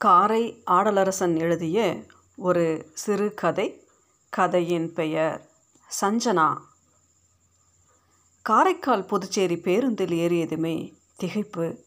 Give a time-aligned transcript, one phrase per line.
[0.00, 2.06] காரை ஆடலரசன் எழுதிய
[2.36, 3.84] ஒரு சிறுகதை
[4.30, 5.50] கதையின் பெயர்
[6.00, 6.56] சஞ்சனா.
[8.42, 11.78] காரைக்கால் புதுச்சேரி பேருந்தில் ஏறியதுமே திகைப்பு.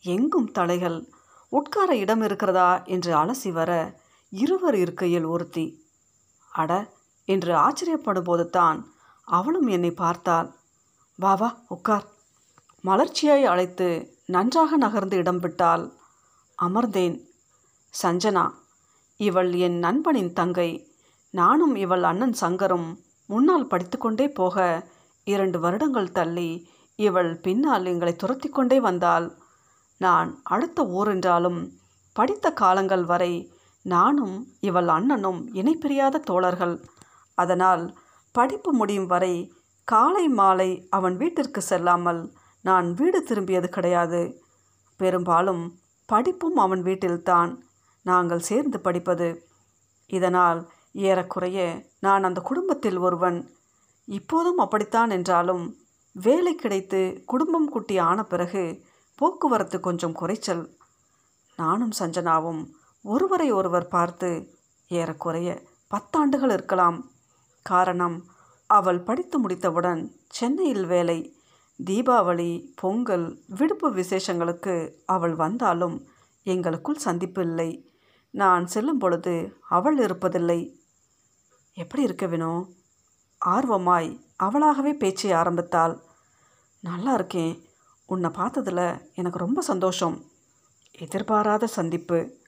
[0.00, 1.08] எங்கும் தலைகள்
[1.48, 3.94] உட்கார இடம் இருக்கிறதா என்று அலசி வர
[4.28, 5.84] இருவர் இருக்கையில் ஒருத்தி.
[6.48, 6.90] அட
[7.24, 8.92] என்று ஆச்சரியப்படும்போது தான்
[9.22, 10.54] அவளும் என்னை பார்த்தாள்.
[11.16, 12.06] வா வா உட்கார்.
[12.84, 15.98] மலர்ச்சியாய் அழைத்து நன்றாக நகர்ந்து இடம் விட்டால்
[16.58, 17.28] அமர்ந்தேன்.
[17.94, 18.44] சஞ்சனா
[19.16, 20.70] இவள் என் நண்பனின் தங்கை.
[21.30, 22.88] நானும் இவள் அண்ணன் சங்கரும்
[23.26, 24.86] முன்னால் படித்துக்கொண்டே போக
[25.24, 26.50] இரண்டு வருடங்கள் தள்ளி
[26.98, 29.26] இவள் பின்னால் எங்களை துரத்தி கொண்டே வந்தாள்.
[29.98, 31.60] நான் அடுத்த ஊரென்றாலும்
[32.12, 33.32] படித்த காலங்கள் வரை
[33.84, 36.76] நானும் இவள் அண்ணனும் இணைப்பிரியாத தோழர்கள்.
[37.34, 37.84] அதனால்
[38.34, 39.34] படிப்பு முடியும் வரை
[39.84, 42.20] காலை மாலை அவன் வீட்டிற்கு செல்லாமல்
[42.64, 44.20] நான் வீடு திரும்பியது கிடையாது.
[44.96, 45.62] பெரும்பாலும்
[46.06, 47.52] படிப்பும் அவன் வீட்டில்தான்.
[48.02, 49.48] நாங்கள் சேர்ந்து படிப்பது.
[50.06, 53.54] இதனால் ஏறக்குறைய நான் அந்த குடும்பத்தில் ஒருவன்.
[54.04, 55.76] இப்போதும் அப்படித்தான் என்றாலும்
[56.12, 58.84] வேலை கிடைத்து குடும்பம் குட்டி ஆன பிறகு
[59.14, 60.78] போக்குவரத்து கொஞ்சம் குறைச்சல்.
[61.56, 62.70] நானும் சஞ்சனாவும்
[63.02, 64.56] ஒருவரை ஒருவர் பார்த்து
[64.88, 67.10] ஏறக்குறைய பத்தாண்டுகள் இருக்கலாம்.
[67.62, 68.24] காரணம்
[68.66, 71.36] அவள் படித்து முடித்தவுடன் சென்னையில் வேலை
[71.84, 76.08] தீபாவளி பொங்கல் விடுப்பு விசேஷங்களுக்கு அவள் வந்தாலும்
[76.42, 77.89] எங்களுக்குள் சந்திப்பு இல்லை.
[78.30, 80.76] நான் செல்லும் பொழுது அவள் இருப்பதில்லை.
[81.74, 82.68] எப்படி இருக்க வினோ?
[83.44, 84.20] ஆர்வமாய்.
[84.36, 86.02] அவளாகவே பேச்சை ஆரம்பித்தாள்.
[86.80, 87.68] நல்லா இருக்கேன்.
[88.06, 90.24] உன்னை பார்த்ததில் எனக்கு ரொம்ப சந்தோஷம்.
[90.98, 92.38] எதிர்பாராத சந்திப்பு.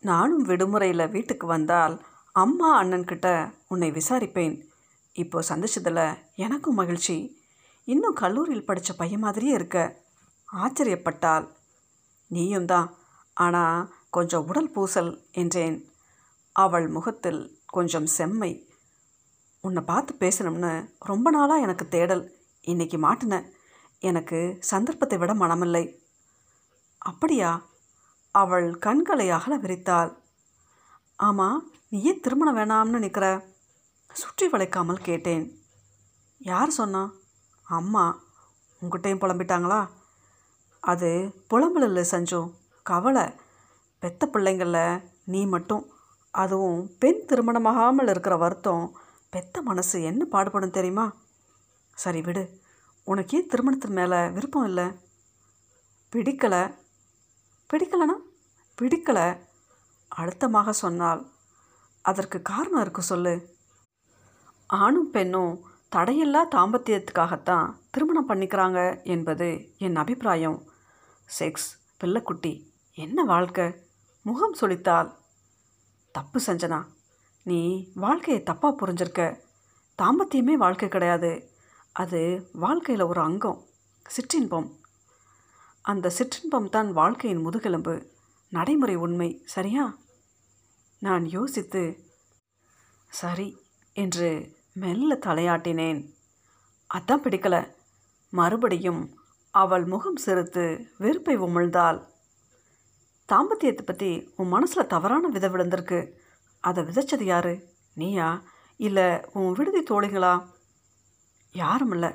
[0.00, 4.66] நானும் விடுமுறையில் வீட்டுக்கு வந்தால் அம்மா அண்ணன்கிட்ட உன்னை விசாரிப்பேன்.
[5.12, 7.42] இப்போ சந்திச்சதில் எனக்கும் மகிழ்ச்சி.
[7.84, 10.02] இன்னும் கல்லூரியில் படித்த பையன் மாதிரியே இருக்க.
[10.52, 11.48] ஆச்சரியப்பட்டாள்.
[12.26, 12.94] நீயும் தான்.
[13.34, 15.92] ஆனால் கொஞ்சம் உடல் பூசல் என்றேன்.
[16.52, 18.70] அவள் முகத்தில் கொஞ்சம் செம்மை.
[19.60, 22.38] உன்னை பார்த்து பேசணும்னு ரொம்ப நாளாக எனக்கு தேடல்.
[22.60, 23.50] இன்னைக்கு மாட்டினேன்
[23.98, 25.98] எனக்கு சந்தர்ப்பத்தை விட மனமில்லை.
[26.98, 27.66] அப்படியா?
[28.30, 30.16] அவள் கண்களை அகல விரித்தாள்.
[31.16, 33.48] ஆமாம் நீ ஏன் திருமணம் வேணாம்னு நிற்கிற
[34.12, 35.60] சுற்றி வளைக்காமல் கேட்டேன்.
[36.38, 37.12] யார் சொன்னா?
[37.62, 38.20] அம்மா.
[38.80, 39.88] உங்ககிட்டையும் புலம்பிட்டாங்களா?
[40.80, 42.52] அது புலம்பல் இல்லை சஞ்சு.
[42.82, 43.32] கவலை.
[43.98, 45.92] பெத்த பிள்ளைங்களில் நீ மட்டும்
[46.30, 48.98] அதுவும் பெண் திருமணமாகாமல் இருக்கிற வருத்தம்
[49.30, 51.12] பெத்த மனசு என்ன பாடுபடும் தெரியுமா?
[51.94, 52.60] சரி விடு
[53.04, 54.84] உனக்கு ஏன் திருமணத்தின் மேலே விருப்பம் இல்லை?
[56.12, 56.74] பிடிக்கலை.
[57.72, 58.16] பிடிக்கலைனா?
[58.82, 59.38] பிடிக்கலை.
[60.08, 61.30] அழுத்தமாக சொன்னால்
[62.02, 63.56] அதற்கு காரணம் இருக்கு சொல்லு.
[64.66, 65.66] ஆணும் பெண்ணும்
[65.96, 70.70] தடையில்லா தாம்பத்தியத்துக்காகத்தான் திருமணம் பண்ணிக்கிறாங்க என்பது என் அபிப்பிராயம்.
[71.38, 71.68] செக்ஸ்
[72.00, 73.87] பிள்ளைக்குட்டி என்ன வாழ்க்கை?
[74.28, 75.16] முகம் சொலித்தாள்
[76.12, 76.84] தப்பு சஞ்சனா?
[77.42, 79.40] நீ வாழ்க்கையை தப்பாக புரிஞ்சிருக்க.
[80.02, 81.50] தாம்பத்தியமே வாழ்க்கை கிடையாது.
[81.92, 83.64] அது வாழ்க்கையில் ஒரு அங்கம்
[84.06, 84.70] சிற்றின்பம்.
[85.82, 88.06] அந்த சிற்றின்பம் தான் வாழ்க்கையின் முதுகெலும்பு.
[88.48, 89.96] நடைமுறை உண்மை சரியா?
[90.98, 91.98] நான் யோசித்து
[93.08, 93.58] சரி
[93.92, 96.12] என்று மெல்ல தலையாட்டினேன்.
[96.94, 97.74] அதான் பிடிக்கல.
[98.30, 102.16] மறுபடியும் அவள் முகம் சிரித்து வெறுப்பை உமிழ்ந்தாள்.
[103.32, 106.12] தாம்பத்தியத்தை பற்றி உன் மனசில் தவறான விதை விழுந்திருக்கு.
[106.60, 107.56] அதை விதைச்சது யார்?
[107.94, 108.42] நீயா?
[108.76, 110.46] இல்லை உன் விடுதி தோழிகளா?
[111.52, 112.08] யாரும் இல்லை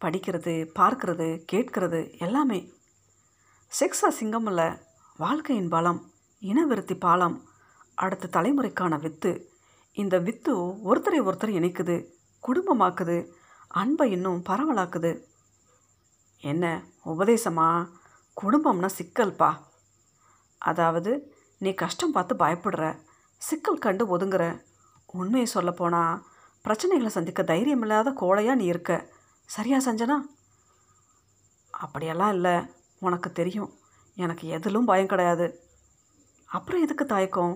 [0.00, 2.72] படிக்கிறது பார்க்கறது கேட்கிறது எல்லாமே.
[3.80, 4.68] செக்ஸா சிங்கம் இல்லை
[5.16, 7.48] வாழ்க்கையின் பலம் இனவிருத்தி பாலம்
[7.94, 9.50] அடுத்த தலைமுறைக்கான வித்து.
[9.92, 11.96] இந்த வித்து ஒருத்தரை ஒருத்தர் இணைக்குது
[12.46, 13.30] குடும்பமாக்குது
[13.68, 15.24] அன்பை இன்னும் பரவலாக்குது.
[16.40, 17.88] என்ன உபதேசமா?
[18.42, 19.50] குடும்பம்னா சிக்கல்ப்பா
[20.64, 21.12] அதாவது
[21.58, 22.84] நீ கஷ்டம் பார்த்து பயப்படுற
[23.42, 24.44] சிக்கல் கண்டு ஒதுங்குற.
[25.06, 26.22] உண்மையை சொல்லப்போனால்
[26.64, 28.92] பிரச்சனைகளை சந்திக்க தைரியம் இல்லாத கோழையாக நீ இருக்க.
[29.46, 30.16] சரியா சஞ்சனா?
[31.70, 32.56] அப்படியெல்லாம் இல்லை.
[32.98, 33.70] உனக்கு தெரியும்.
[34.14, 35.46] எனக்கு எதிலும் பயம் கிடையாது.
[36.46, 37.54] அப்புறம் எதுக்கு தயக்கம்?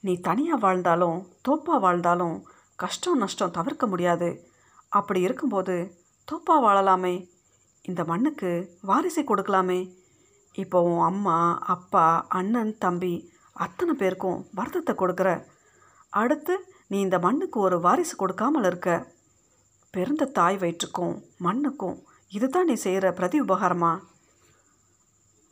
[0.00, 2.36] நீ தனியாக வாழ்ந்தாலும் தோப்பாக வாழ்ந்தாலும்
[2.76, 4.28] கஷ்டம் நஷ்டம் தவிர்க்க முடியாது.
[4.88, 5.76] அப்படி இருக்கும்போது
[6.24, 7.14] தோப்பாக வாழலாமே.
[7.82, 8.50] இந்த மண்ணுக்கு
[8.86, 9.80] வாரிசை கொடுக்கலாமே.
[10.62, 11.36] இப்போ உன் அம்மா
[11.74, 12.04] அப்பா
[12.38, 13.14] அண்ணன் தம்பி
[13.64, 15.30] அத்தனை பேருக்கும் வருத்தத்தை கொடுக்குற.
[16.20, 16.54] அடுத்து
[16.90, 18.90] நீ இந்த மண்ணுக்கு ஒரு வாரிசு கொடுக்காமல் இருக்க.
[19.94, 21.16] பிறந்த தாய் வயிற்றுக்கும்
[21.46, 21.98] மண்ணுக்கும்
[22.36, 23.92] இதுதான் நீ செய்கிற பிரதி உபகாரமா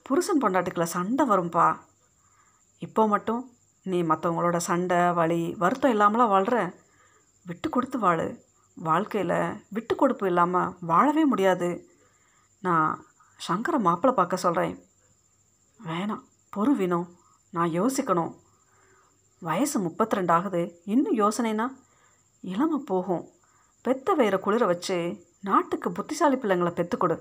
[0.06, 1.68] புருஷன் பொண்டாட்டிக்குள்ள சண்டை வரும்பா.
[2.86, 3.42] இப்போ மட்டும்
[3.86, 6.56] நீ மற்றவங்களோட சண்டை வலி வருத்தம் இல்லாமலாம் வாழ்கிற
[7.46, 8.26] விட்டு கொடுத்து வாழு.
[8.76, 9.38] வாழ்க்கையில்
[9.76, 11.70] விட்டு கொடுப்பு இல்லாமல் வாழவே முடியாது.
[12.66, 12.90] நான்
[13.40, 14.74] சங்கரை மாப்பிள்ளை பார்க்க சொல்கிறேன்
[15.88, 16.22] வேணாம்
[16.54, 16.98] பொறு வினோ
[17.50, 18.32] நான் யோசிக்கணும்.
[19.42, 21.66] வயசு முப்பத்தி ரெண்டாகுது இன்னும் யோசனைனா?
[22.40, 23.24] இளமை போகும்.
[23.82, 24.96] பெத்த வயிறை குளிர வச்சு
[25.40, 27.16] நாட்டுக்கு புத்திசாலி பிள்ளைங்களை பெற்றுக்கொடு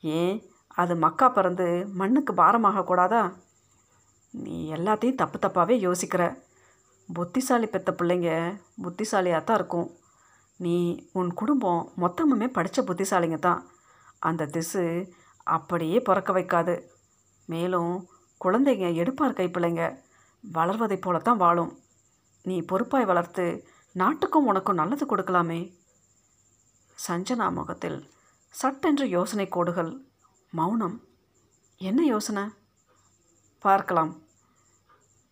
[0.00, 0.36] ஏன்?
[0.68, 3.22] அது மக்கா பிறந்து மண்ணுக்கு பாரமாக கூடாதா?
[4.30, 6.22] நீ எல்லாத்தையும் தப்பு தப்பாகவே யோசிக்கிற.
[7.12, 8.30] புத்திசாலி பெத்த பிள்ளைங்க
[8.82, 9.88] புத்திசாலியாக தான் இருக்கும்.
[10.56, 10.76] நீ
[11.12, 13.62] உன் குடும்பம் மொத்தமுமே படித்த புத்திசாலிங்க தான்.
[14.18, 14.84] அந்த திசு
[15.42, 16.74] அப்படியே பிறக்க வைக்காது.
[17.46, 18.08] மேலும்
[18.44, 20.00] குழந்தைங்க எடுப்பார் கை பிள்ளைங்க
[20.52, 21.78] வளர்வதைப் போலத்தான் வாழும்.
[22.42, 25.74] நீ பொறுப்பாய் வளர்த்து நாட்டுக்கும் உனக்கும் நல்லது கொடுக்கலாமே.
[27.08, 28.10] சஞ்சனா முகத்தில்
[28.50, 30.04] சட்டென்று யோசனை கோடுகள்.
[30.50, 31.04] மௌனம்.
[31.76, 32.42] என்ன யோசனை?
[33.58, 34.22] பார்க்கலாம்.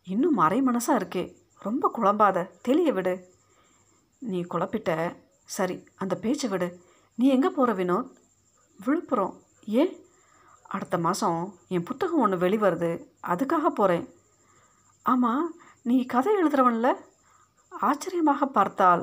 [0.03, 1.37] இன்னும் அரை மனசாக இருக்கே.
[1.59, 2.51] ரொம்ப குழம்பாத.
[2.63, 3.35] தெளிய விடு.
[4.19, 5.17] நீ குழப்பிட்ட.
[5.45, 6.81] சரி அந்த பேச்சை விடு.
[7.15, 8.11] நீ எங்கே போகிற வினோத்?
[8.85, 9.43] விழுப்புரம்.
[9.67, 10.02] ஏன்?
[10.75, 12.91] அடுத்த மாதம் என் புத்தகம் ஒன்று வெளிவருது.
[13.23, 14.15] அதுக்காக போகிறேன்
[15.03, 16.93] ஆமாம் நீ கதை எழுதுறவன்ல?
[17.71, 19.03] ஆச்சரியமாக பார்த்தால்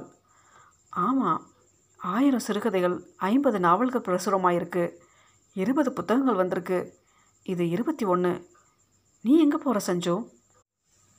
[0.89, 1.41] ஆமாம்
[1.97, 4.83] ஆயிரம் சிறுகதைகள் ஐம்பது நாவல்கள் பிரசுரமாயிருக்கு.
[5.53, 6.79] இருபது புத்தகங்கள் வந்திருக்கு.
[7.43, 8.31] இது இருபத்தி ஒன்று
[9.21, 10.15] நீ எங்கே போகிற செஞ்சு?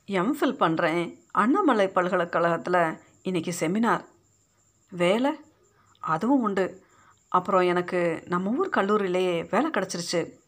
[0.07, 2.83] எம்ஃபில் பண்ணுறேன் அண்ணாமலை பல்கலைக்கழகத்தில்
[3.25, 4.05] இன்றைக்கி செமினார்
[4.91, 5.33] வேலை?
[6.01, 6.83] அதுவும் உண்டு.
[7.29, 10.40] அப்புறம் எனக்கு நம்ம ஊர் கல்லூரியிலேயே வேலை கிடச்சிருச்சு.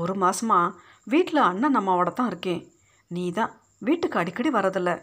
[0.00, 0.74] ஒரு மாதமாக
[1.12, 2.62] வீட்டில் அண்ணன் அம்மாவோட தான் இருக்கேன்.
[3.10, 4.94] நீ தான் வீட்டுக்கு அடிக்கடி வரதில்லை.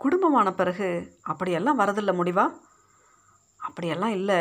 [0.00, 0.88] குடும்பமான பிறகு
[1.22, 2.46] அப்படியெல்லாம் வரதில்ல முடிவா?
[3.60, 4.40] அப்படியெல்லாம் இல்லை.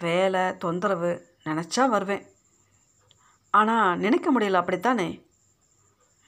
[0.00, 1.12] வேலை தொந்தரவு
[1.44, 2.24] நினச்சா வருவேன்.
[3.54, 5.08] ஆனால் நினைக்க முடியல அப்படித்தானே?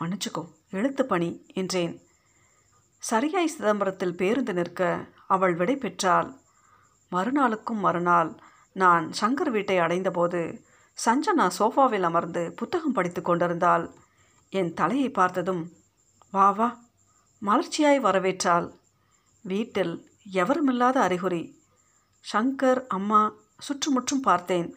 [0.00, 1.94] மன்னிச்சுக்கோ எழுத்து பணி என்றேன்.
[3.02, 4.80] சரியாய் சிதம்பரத்தில் பேருந்து நிற்க
[5.26, 6.28] அவள் விடை பெற்றாள்.
[7.12, 8.30] மறுநாளுக்கும் மறுநாள்
[8.76, 10.40] நான் சங்கர் வீட்டை அடைந்தபோது
[11.04, 13.90] சஞ்சனா சோஃபாவில் அமர்ந்து புத்தகம் படித்து கொண்டிருந்தாள்.
[14.50, 15.72] என் தலையை பார்த்ததும்
[16.30, 16.78] வா வா
[17.42, 18.72] மலர்ச்சியாய் வரவேற்றாள்.
[19.42, 21.62] வீட்டில் எவருமில்லாத அறிகுறி.
[22.32, 24.76] சங்கர் அம்மா சுற்றுமுற்றும் பார்த்தேன்.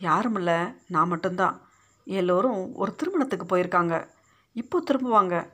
[0.00, 1.60] யாருமில்ல நான் மட்டும்தான்.
[2.04, 4.08] எல்லோரும் ஒரு திருமணத்துக்கு போயிருக்காங்க.
[4.52, 5.50] இப்போ திரும்புவாங்க.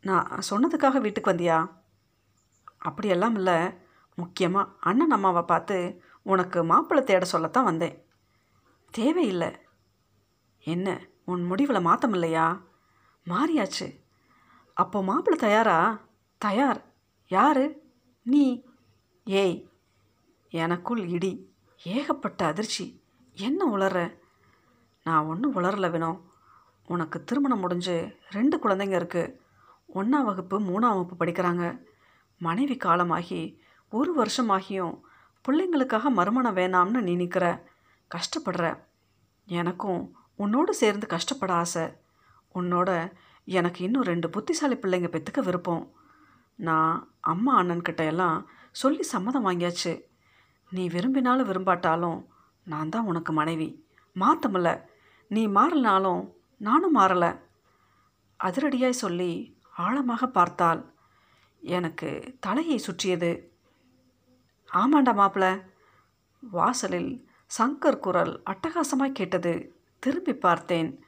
[0.00, 1.70] நான் சொன்னதுக்காக வீட்டுக்கு வந்தியா?
[2.78, 3.78] அப்படியெல்லாம் இல்லை.
[4.14, 8.03] முக்கியமாக அண்ணன் அம்மாவை பார்த்து உனக்கு மாப்பிள்ளை தேட சொல்லத்தான் வந்தேன்.
[8.98, 9.50] தேவையில்லை.
[10.64, 12.62] என்ன உன் முடிவில் மாற்றம் இல்லையா
[13.26, 13.86] மாறியாச்சு.
[14.74, 16.00] அப்போ மாப்பிள்ளை தயாரா?
[16.38, 16.80] தயார்.
[17.28, 17.64] யார்?
[18.22, 18.64] நீ.
[19.24, 19.68] ஏய்
[20.50, 21.32] எனக்குள் இடி.
[21.84, 23.02] ஏகப்பட்ட அதிர்ச்சி.
[23.32, 24.18] என்ன உளற
[25.04, 26.30] நான் ஒன்றும் உளரல வேணும்
[26.86, 29.36] உனக்கு திருமணம் முடிஞ்சு ரெண்டு குழந்தைங்க இருக்குது
[29.94, 31.80] ஒன்றாம் வகுப்பு மூணாம் வகுப்பு படிக்கிறாங்க.
[32.38, 33.60] மனைவி காலமாகி
[33.90, 35.00] ஒரு வருஷமாகியும்
[35.48, 37.72] பிள்ளைங்களுக்காக மறுமணம் வேணாம்னு நீ நிற்கிற
[38.14, 38.84] கஷ்டப்படுற
[39.46, 41.82] எனக்கும் உன்னோடு சேர்ந்து கஷ்டப்பட ஆசை.
[42.54, 43.12] உன்னோட
[43.44, 45.92] எனக்கு இன்னும் ரெண்டு புத்திசாலி பிள்ளைங்க பெற்றுக்க விருப்பம்.
[46.54, 50.02] நான் அம்மா அண்ணன்கிட்ட எல்லாம் சொல்லி சம்மதம் வாங்கியாச்சு.
[50.70, 52.26] நீ விரும்பினாலும் விரும்பாட்டாலும்
[52.64, 53.86] நான் தான் உனக்கு மனைவி.
[54.14, 54.80] மாத்தமில்ல.
[55.28, 57.40] நீ மாறலனாலும் நானும் மாறலை.
[58.44, 60.92] அதிரடியாய் சொல்லி ஆழமாக பார்த்தாள்.
[61.60, 63.52] எனக்கு தலையை சுற்றியது.
[64.74, 65.62] ஆமாண்டா மாப்பிள.
[66.50, 67.28] வாசலில்
[67.58, 69.74] சங்கர் குரல் அட்டகாசமாய் கேட்டது.
[69.98, 71.04] திரும்பி பார்த்தேன்.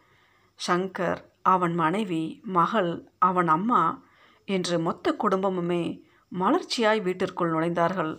[0.66, 4.02] சங்கர் அவன் மனைவி மகள் அவன் அம்மா
[4.44, 6.02] என்று மொத்த குடும்பமுமே
[6.38, 8.12] மலர்ச்சியாய் வீட்டிற்குள் நுழைந்தார்கள்.